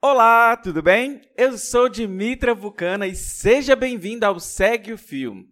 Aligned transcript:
Olá, 0.00 0.56
tudo 0.56 0.80
bem? 0.80 1.22
Eu 1.36 1.58
sou 1.58 1.88
Dimitra 1.88 2.54
Vulcana 2.54 3.04
e 3.08 3.16
seja 3.16 3.74
bem-vindo 3.74 4.24
ao 4.24 4.38
Segue 4.38 4.92
o 4.92 4.96
Filme. 4.96 5.48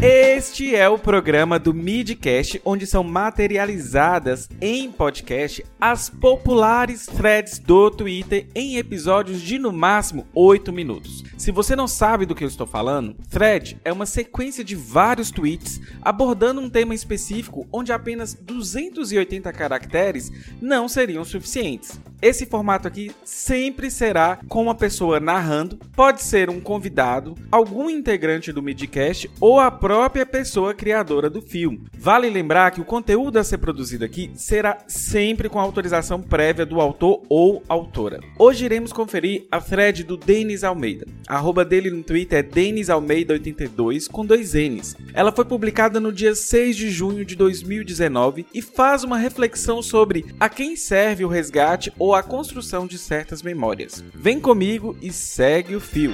Este 0.00 0.74
é 0.74 0.88
o 0.88 0.98
programa 0.98 1.58
do 1.58 1.74
Midcast, 1.74 2.60
onde 2.64 2.86
são 2.86 3.02
materializadas 3.02 4.48
em 4.60 4.90
podcast 4.90 5.64
as 5.80 6.08
populares 6.08 7.06
threads 7.06 7.58
do 7.58 7.90
Twitter 7.90 8.46
em 8.54 8.76
episódios 8.76 9.40
de 9.40 9.58
no 9.58 9.72
máximo 9.72 10.26
8 10.34 10.72
minutos. 10.72 11.24
Se 11.36 11.50
você 11.50 11.74
não 11.74 11.88
sabe 11.88 12.26
do 12.26 12.34
que 12.34 12.44
eu 12.44 12.48
estou 12.48 12.66
falando, 12.66 13.16
thread 13.30 13.80
é 13.84 13.92
uma 13.92 14.06
sequência 14.06 14.62
de 14.62 14.76
vários 14.76 15.30
tweets 15.30 15.80
abordando 16.00 16.60
um 16.60 16.70
tema 16.70 16.94
específico 16.94 17.66
onde 17.72 17.92
apenas 17.92 18.34
280 18.34 19.52
caracteres 19.52 20.30
não 20.60 20.88
seriam 20.88 21.24
suficientes. 21.24 22.00
Esse 22.22 22.46
formato 22.46 22.86
aqui 22.86 23.10
sempre 23.24 23.90
será 23.90 24.38
com 24.48 24.62
uma 24.62 24.76
pessoa 24.76 25.18
narrando, 25.18 25.76
pode 25.96 26.22
ser 26.22 26.48
um 26.48 26.60
convidado, 26.60 27.34
algum 27.50 27.90
integrante 27.90 28.52
do 28.52 28.62
Midcast 28.62 29.28
ou 29.40 29.58
a 29.58 29.72
própria 29.72 30.24
pessoa 30.24 30.72
criadora 30.72 31.28
do 31.28 31.42
filme. 31.42 31.82
Vale 31.98 32.30
lembrar 32.30 32.70
que 32.70 32.80
o 32.80 32.84
conteúdo 32.84 33.40
a 33.40 33.44
ser 33.44 33.58
produzido 33.58 34.04
aqui 34.04 34.30
será 34.36 34.78
sempre 34.86 35.48
com 35.48 35.58
autorização 35.58 36.22
prévia 36.22 36.64
do 36.64 36.80
autor 36.80 37.22
ou 37.28 37.60
autora. 37.68 38.20
Hoje 38.38 38.66
iremos 38.66 38.92
conferir 38.92 39.48
a 39.50 39.60
thread 39.60 40.04
do 40.04 40.16
Denis 40.16 40.62
Almeida. 40.62 41.06
A 41.26 41.34
arroba 41.34 41.64
dele 41.64 41.90
no 41.90 42.04
Twitter 42.04 42.38
é 42.38 42.42
denisalmeida82 42.44 44.08
com 44.08 44.24
dois 44.24 44.54
N's. 44.54 44.96
Ela 45.12 45.32
foi 45.32 45.44
publicada 45.44 45.98
no 45.98 46.12
dia 46.12 46.36
6 46.36 46.76
de 46.76 46.88
junho 46.88 47.24
de 47.24 47.34
2019 47.34 48.46
e 48.54 48.62
faz 48.62 49.02
uma 49.02 49.18
reflexão 49.18 49.82
sobre 49.82 50.24
a 50.38 50.48
quem 50.48 50.76
serve 50.76 51.24
o 51.24 51.28
resgate 51.28 51.92
ou 51.98 52.11
a 52.14 52.22
construção 52.22 52.86
de 52.86 52.98
certas 52.98 53.42
memórias. 53.42 54.04
Vem 54.14 54.40
comigo 54.40 54.96
e 55.00 55.12
segue 55.12 55.74
o 55.74 55.80
fio. 55.80 56.12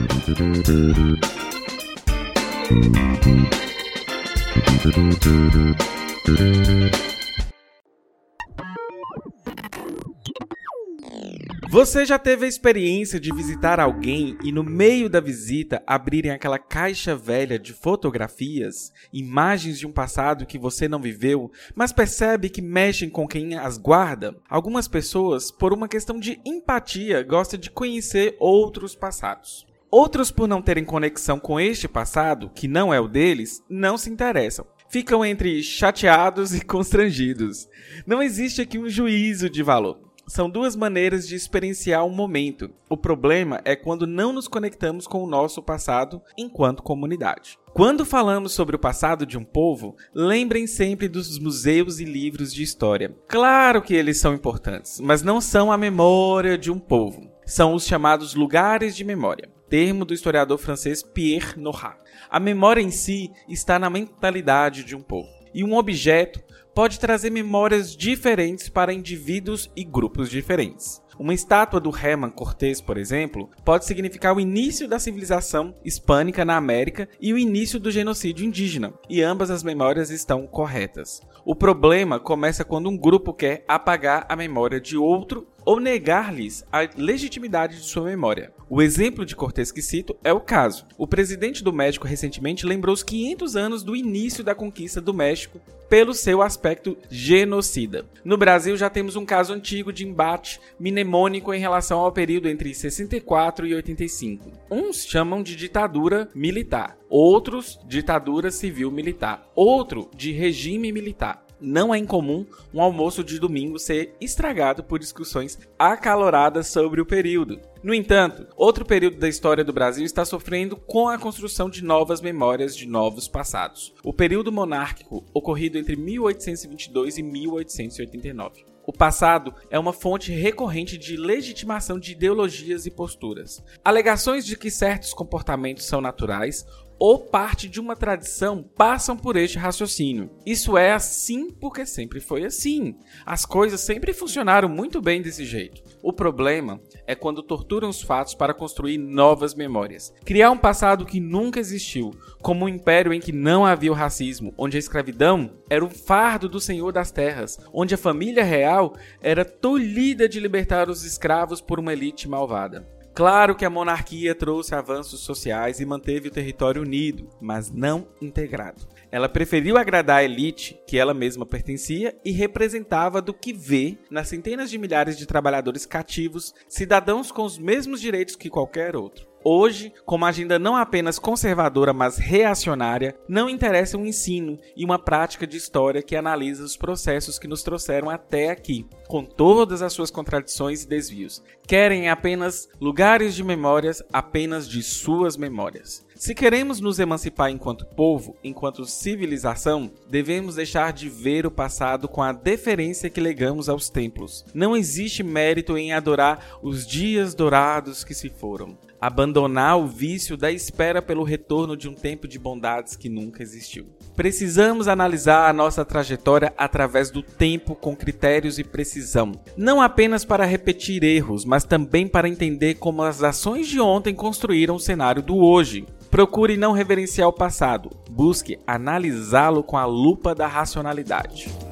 Você 11.70 12.06
já 12.06 12.18
teve 12.18 12.46
a 12.46 12.48
experiência 12.48 13.20
de 13.20 13.30
visitar 13.30 13.78
alguém 13.78 14.38
e 14.42 14.50
no 14.50 14.64
meio 14.64 15.06
da 15.10 15.20
visita 15.20 15.82
abrirem 15.86 16.30
aquela 16.30 16.58
caixa 16.58 17.14
velha 17.14 17.58
de 17.58 17.74
fotografias, 17.74 18.90
imagens 19.12 19.78
de 19.78 19.86
um 19.86 19.92
passado 19.92 20.46
que 20.46 20.58
você 20.58 20.88
não 20.88 20.98
viveu, 20.98 21.52
mas 21.74 21.92
percebe 21.92 22.48
que 22.48 22.62
mexem 22.62 23.10
com 23.10 23.28
quem 23.28 23.54
as 23.54 23.76
guarda? 23.76 24.34
Algumas 24.48 24.88
pessoas, 24.88 25.50
por 25.50 25.74
uma 25.74 25.88
questão 25.88 26.18
de 26.18 26.40
empatia, 26.42 27.22
gostam 27.22 27.60
de 27.60 27.70
conhecer 27.70 28.34
outros 28.40 28.94
passados. 28.94 29.66
Outros, 29.90 30.30
por 30.30 30.48
não 30.48 30.62
terem 30.62 30.86
conexão 30.86 31.38
com 31.38 31.60
este 31.60 31.86
passado, 31.86 32.50
que 32.54 32.66
não 32.66 32.94
é 32.94 33.00
o 33.00 33.08
deles, 33.08 33.62
não 33.68 33.98
se 33.98 34.08
interessam 34.10 34.66
ficam 34.90 35.22
entre 35.22 35.62
chateados 35.62 36.54
e 36.54 36.64
constrangidos. 36.64 37.68
Não 38.06 38.22
existe 38.22 38.62
aqui 38.62 38.78
um 38.78 38.88
juízo 38.88 39.50
de 39.50 39.62
valor. 39.62 40.07
São 40.28 40.50
duas 40.50 40.76
maneiras 40.76 41.26
de 41.26 41.34
experienciar 41.34 42.04
um 42.04 42.10
momento. 42.10 42.70
O 42.86 42.98
problema 42.98 43.62
é 43.64 43.74
quando 43.74 44.06
não 44.06 44.30
nos 44.30 44.46
conectamos 44.46 45.06
com 45.06 45.24
o 45.24 45.26
nosso 45.26 45.62
passado 45.62 46.20
enquanto 46.36 46.82
comunidade. 46.82 47.58
Quando 47.72 48.04
falamos 48.04 48.52
sobre 48.52 48.76
o 48.76 48.78
passado 48.78 49.24
de 49.24 49.38
um 49.38 49.44
povo, 49.44 49.96
lembrem 50.14 50.66
sempre 50.66 51.08
dos 51.08 51.38
museus 51.38 51.98
e 51.98 52.04
livros 52.04 52.52
de 52.52 52.62
história. 52.62 53.16
Claro 53.26 53.80
que 53.80 53.94
eles 53.94 54.18
são 54.18 54.34
importantes, 54.34 55.00
mas 55.00 55.22
não 55.22 55.40
são 55.40 55.72
a 55.72 55.78
memória 55.78 56.58
de 56.58 56.70
um 56.70 56.78
povo. 56.78 57.30
São 57.46 57.72
os 57.72 57.86
chamados 57.86 58.34
lugares 58.34 58.94
de 58.94 59.04
memória, 59.04 59.48
termo 59.70 60.04
do 60.04 60.12
historiador 60.12 60.58
francês 60.58 61.02
Pierre 61.02 61.54
Nora. 61.56 61.96
A 62.28 62.38
memória 62.38 62.82
em 62.82 62.90
si 62.90 63.30
está 63.48 63.78
na 63.78 63.88
mentalidade 63.88 64.84
de 64.84 64.94
um 64.94 65.00
povo. 65.00 65.28
E 65.54 65.64
um 65.64 65.74
objeto 65.74 66.42
pode 66.78 67.00
trazer 67.00 67.30
memórias 67.30 67.96
diferentes 67.96 68.68
para 68.68 68.92
indivíduos 68.92 69.68
e 69.74 69.82
grupos 69.82 70.30
diferentes. 70.30 71.02
Uma 71.18 71.34
estátua 71.34 71.80
do 71.80 71.90
Herman 71.90 72.30
Cortés, 72.30 72.80
por 72.80 72.96
exemplo, 72.96 73.50
pode 73.64 73.84
significar 73.84 74.36
o 74.36 74.38
início 74.38 74.86
da 74.86 75.00
civilização 75.00 75.74
hispânica 75.84 76.44
na 76.44 76.56
América 76.56 77.08
e 77.20 77.32
o 77.32 77.38
início 77.38 77.80
do 77.80 77.90
genocídio 77.90 78.46
indígena, 78.46 78.94
e 79.10 79.20
ambas 79.20 79.50
as 79.50 79.64
memórias 79.64 80.08
estão 80.08 80.46
corretas. 80.46 81.20
O 81.44 81.56
problema 81.56 82.20
começa 82.20 82.64
quando 82.64 82.88
um 82.88 82.96
grupo 82.96 83.34
quer 83.34 83.64
apagar 83.66 84.24
a 84.28 84.36
memória 84.36 84.80
de 84.80 84.96
outro 84.96 85.48
ou 85.64 85.80
negar-lhes 85.80 86.64
a 86.72 86.88
legitimidade 86.96 87.76
de 87.76 87.82
sua 87.82 88.04
memória. 88.04 88.52
O 88.70 88.82
exemplo 88.82 89.24
de 89.24 89.34
Cortés 89.34 89.72
que 89.72 89.80
cito 89.80 90.16
é 90.22 90.32
o 90.32 90.40
caso. 90.40 90.86
O 90.96 91.06
presidente 91.06 91.64
do 91.64 91.72
México 91.72 92.06
recentemente 92.06 92.66
lembrou 92.66 92.92
os 92.92 93.02
500 93.02 93.56
anos 93.56 93.82
do 93.82 93.96
início 93.96 94.44
da 94.44 94.54
conquista 94.54 95.00
do 95.00 95.14
México 95.14 95.60
pelo 95.88 96.12
seu 96.12 96.42
aspecto 96.42 96.96
genocida. 97.08 98.06
No 98.22 98.36
Brasil 98.36 98.76
já 98.76 98.90
temos 98.90 99.16
um 99.16 99.24
caso 99.24 99.54
antigo 99.54 99.92
de 99.92 100.06
embate 100.06 100.60
mnemônico 100.78 101.52
em 101.54 101.60
relação 101.60 102.00
ao 102.00 102.12
período 102.12 102.48
entre 102.48 102.74
64 102.74 103.66
e 103.66 103.74
85. 103.74 104.52
Uns 104.70 105.06
chamam 105.06 105.42
de 105.42 105.56
ditadura 105.56 106.28
militar, 106.34 106.96
outros 107.08 107.80
ditadura 107.86 108.50
civil 108.50 108.90
militar, 108.90 109.50
outro 109.54 110.10
de 110.14 110.30
regime 110.30 110.92
militar 110.92 111.47
não 111.60 111.94
é 111.94 111.98
incomum 111.98 112.46
um 112.72 112.80
almoço 112.80 113.22
de 113.24 113.38
domingo 113.38 113.78
ser 113.78 114.14
estragado 114.20 114.82
por 114.84 114.98
discussões 114.98 115.58
acaloradas 115.78 116.68
sobre 116.68 117.00
o 117.00 117.06
período. 117.06 117.60
No 117.82 117.94
entanto, 117.94 118.46
outro 118.56 118.84
período 118.84 119.18
da 119.18 119.28
história 119.28 119.64
do 119.64 119.72
Brasil 119.72 120.04
está 120.04 120.24
sofrendo 120.24 120.76
com 120.76 121.08
a 121.08 121.18
construção 121.18 121.70
de 121.70 121.82
novas 121.84 122.20
memórias 122.20 122.76
de 122.76 122.86
novos 122.86 123.28
passados. 123.28 123.94
O 124.02 124.12
período 124.12 124.50
monárquico, 124.50 125.24
ocorrido 125.32 125.78
entre 125.78 125.96
1822 125.96 127.18
e 127.18 127.22
1889. 127.22 128.68
O 128.88 128.92
passado 128.92 129.54
é 129.68 129.78
uma 129.78 129.92
fonte 129.92 130.32
recorrente 130.32 130.96
de 130.96 131.14
legitimação 131.14 131.98
de 131.98 132.12
ideologias 132.12 132.86
e 132.86 132.90
posturas. 132.90 133.62
Alegações 133.84 134.46
de 134.46 134.56
que 134.56 134.70
certos 134.70 135.12
comportamentos 135.12 135.84
são 135.84 136.00
naturais 136.00 136.64
ou 136.98 137.18
parte 137.18 137.68
de 137.68 137.80
uma 137.80 137.94
tradição 137.94 138.62
passam 138.76 139.16
por 139.16 139.36
este 139.36 139.58
raciocínio. 139.58 140.30
Isso 140.44 140.76
é 140.76 140.92
assim 140.92 141.50
porque 141.50 141.86
sempre 141.86 142.20
foi 142.20 142.44
assim. 142.44 142.96
As 143.24 143.46
coisas 143.46 143.80
sempre 143.80 144.12
funcionaram 144.12 144.68
muito 144.68 145.00
bem 145.00 145.22
desse 145.22 145.44
jeito. 145.44 145.82
O 146.02 146.12
problema 146.12 146.80
é 147.06 147.14
quando 147.14 147.42
torturam 147.42 147.88
os 147.88 148.02
fatos 148.02 148.34
para 148.34 148.54
construir 148.54 148.98
novas 148.98 149.54
memórias. 149.54 150.12
Criar 150.24 150.50
um 150.50 150.58
passado 150.58 151.04
que 151.04 151.20
nunca 151.20 151.60
existiu, 151.60 152.12
como 152.40 152.64
um 152.64 152.68
império 152.68 153.12
em 153.12 153.20
que 153.20 153.32
não 153.32 153.64
havia 153.64 153.92
o 153.92 153.94
racismo, 153.94 154.54
onde 154.56 154.76
a 154.76 154.80
escravidão 154.80 155.50
era 155.68 155.84
o 155.84 155.90
fardo 155.90 156.48
do 156.48 156.60
senhor 156.60 156.92
das 156.92 157.10
terras, 157.10 157.58
onde 157.72 157.94
a 157.94 157.98
família 157.98 158.44
real 158.44 158.94
era 159.20 159.44
tolhida 159.44 160.28
de 160.28 160.40
libertar 160.40 160.88
os 160.88 161.04
escravos 161.04 161.60
por 161.60 161.78
uma 161.78 161.92
elite 161.92 162.28
malvada. 162.28 162.97
Claro 163.18 163.56
que 163.56 163.64
a 163.64 163.70
monarquia 163.70 164.32
trouxe 164.32 164.76
avanços 164.76 165.18
sociais 165.22 165.80
e 165.80 165.84
manteve 165.84 166.28
o 166.28 166.30
território 166.30 166.82
unido, 166.82 167.28
mas 167.40 167.68
não 167.68 168.06
integrado. 168.22 168.86
Ela 169.10 169.28
preferiu 169.28 169.76
agradar 169.76 170.18
a 170.18 170.22
elite 170.22 170.80
que 170.86 170.96
ela 170.96 171.12
mesma 171.12 171.44
pertencia 171.44 172.16
e 172.24 172.30
representava 172.30 173.20
do 173.20 173.34
que 173.34 173.52
vê 173.52 173.98
nas 174.08 174.28
centenas 174.28 174.70
de 174.70 174.78
milhares 174.78 175.18
de 175.18 175.26
trabalhadores 175.26 175.84
cativos, 175.84 176.54
cidadãos 176.68 177.32
com 177.32 177.42
os 177.42 177.58
mesmos 177.58 178.00
direitos 178.00 178.36
que 178.36 178.48
qualquer 178.48 178.94
outro. 178.94 179.27
Hoje, 179.44 179.92
com 180.04 180.24
agenda 180.24 180.58
não 180.58 180.76
apenas 180.76 181.18
conservadora, 181.18 181.92
mas 181.92 182.18
reacionária, 182.18 183.16
não 183.28 183.48
interessa 183.48 183.96
um 183.96 184.04
ensino 184.04 184.58
e 184.76 184.84
uma 184.84 184.98
prática 184.98 185.46
de 185.46 185.56
história 185.56 186.02
que 186.02 186.16
analisa 186.16 186.64
os 186.64 186.76
processos 186.76 187.38
que 187.38 187.48
nos 187.48 187.62
trouxeram 187.62 188.10
até 188.10 188.50
aqui, 188.50 188.86
com 189.06 189.24
todas 189.24 189.80
as 189.80 189.92
suas 189.92 190.10
contradições 190.10 190.82
e 190.82 190.88
desvios. 190.88 191.42
Querem 191.66 192.08
apenas 192.08 192.68
lugares 192.80 193.34
de 193.34 193.44
memórias, 193.44 194.02
apenas 194.12 194.68
de 194.68 194.82
suas 194.82 195.36
memórias. 195.36 196.04
Se 196.18 196.34
queremos 196.34 196.80
nos 196.80 196.98
emancipar 196.98 197.48
enquanto 197.48 197.86
povo, 197.86 198.36
enquanto 198.42 198.84
civilização, 198.84 199.88
devemos 200.10 200.56
deixar 200.56 200.92
de 200.92 201.08
ver 201.08 201.46
o 201.46 201.50
passado 201.50 202.08
com 202.08 202.20
a 202.20 202.32
deferência 202.32 203.08
que 203.08 203.20
legamos 203.20 203.68
aos 203.68 203.88
templos. 203.88 204.44
Não 204.52 204.76
existe 204.76 205.22
mérito 205.22 205.78
em 205.78 205.92
adorar 205.92 206.58
os 206.60 206.84
dias 206.84 207.34
dourados 207.34 208.02
que 208.02 208.14
se 208.14 208.28
foram. 208.28 208.76
Abandonar 209.00 209.78
o 209.78 209.86
vício 209.86 210.36
da 210.36 210.50
espera 210.50 211.00
pelo 211.00 211.22
retorno 211.22 211.76
de 211.76 211.88
um 211.88 211.94
tempo 211.94 212.26
de 212.26 212.36
bondades 212.36 212.96
que 212.96 213.08
nunca 213.08 213.42
existiu. 213.42 213.86
Precisamos 214.16 214.88
analisar 214.88 215.48
a 215.48 215.52
nossa 215.52 215.84
trajetória 215.84 216.52
através 216.58 217.08
do 217.08 217.22
tempo 217.22 217.76
com 217.76 217.94
critérios 217.94 218.58
e 218.58 218.64
precisão, 218.64 219.30
não 219.56 219.80
apenas 219.80 220.24
para 220.24 220.44
repetir 220.44 221.04
erros, 221.04 221.44
mas 221.44 221.62
também 221.62 222.08
para 222.08 222.28
entender 222.28 222.74
como 222.74 223.02
as 223.02 223.22
ações 223.22 223.68
de 223.68 223.80
ontem 223.80 224.14
construíram 224.14 224.74
o 224.74 224.80
cenário 224.80 225.22
do 225.22 225.36
hoje. 225.36 225.86
Procure 226.10 226.56
não 226.56 226.72
reverenciar 226.72 227.28
o 227.28 227.32
passado, 227.32 227.90
busque 228.10 228.58
analisá-lo 228.66 229.62
com 229.62 229.76
a 229.76 229.84
lupa 229.84 230.34
da 230.34 230.48
racionalidade. 230.48 231.67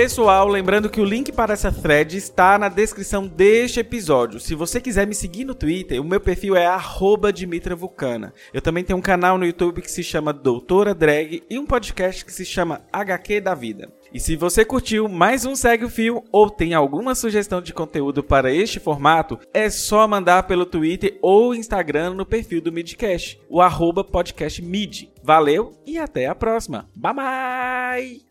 Pessoal, 0.00 0.48
lembrando 0.48 0.88
que 0.88 0.98
o 0.98 1.04
link 1.04 1.30
para 1.30 1.52
essa 1.52 1.70
thread 1.70 2.16
está 2.16 2.58
na 2.58 2.70
descrição 2.70 3.26
deste 3.26 3.80
episódio. 3.80 4.40
Se 4.40 4.54
você 4.54 4.80
quiser 4.80 5.06
me 5.06 5.14
seguir 5.14 5.44
no 5.44 5.54
Twitter, 5.54 6.00
o 6.00 6.04
meu 6.04 6.18
perfil 6.18 6.56
é 6.56 6.66
@dimitravucana. 7.34 8.32
Eu 8.50 8.62
também 8.62 8.82
tenho 8.82 8.98
um 8.98 9.02
canal 9.02 9.36
no 9.36 9.44
YouTube 9.44 9.82
que 9.82 9.90
se 9.90 10.02
chama 10.02 10.32
Doutora 10.32 10.94
Drag 10.94 11.42
e 11.50 11.58
um 11.58 11.66
podcast 11.66 12.24
que 12.24 12.32
se 12.32 12.46
chama 12.46 12.80
HQ 12.90 13.42
da 13.42 13.54
Vida. 13.54 13.92
E 14.10 14.18
se 14.18 14.36
você 14.36 14.64
curtiu 14.64 15.06
mais 15.06 15.44
um 15.44 15.54
Segue 15.54 15.84
o 15.84 15.90
Fio 15.90 16.24
ou 16.32 16.48
tem 16.48 16.72
alguma 16.72 17.14
sugestão 17.14 17.60
de 17.60 17.74
conteúdo 17.74 18.24
para 18.24 18.50
este 18.50 18.80
formato, 18.80 19.38
é 19.52 19.68
só 19.68 20.08
mandar 20.08 20.44
pelo 20.44 20.64
Twitter 20.64 21.18
ou 21.20 21.54
Instagram 21.54 22.14
no 22.14 22.24
perfil 22.24 22.62
do 22.62 22.72
Midcast, 22.72 23.38
o 23.50 23.60
arroba. 23.60 24.02
Valeu 25.22 25.72
e 25.86 25.98
até 25.98 26.26
a 26.26 26.34
próxima. 26.34 26.88
Bye 26.96 27.14
bye! 27.14 28.29